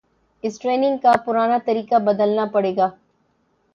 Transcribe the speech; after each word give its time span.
اس 0.43 0.57
کا 0.57 0.61
ٹریننگ 0.61 0.97
کا 0.97 1.11
پرانا 1.25 1.57
طریقہ 1.65 1.99
بدلنا 2.05 2.45
پڑے 2.53 2.75
گا 2.75 2.89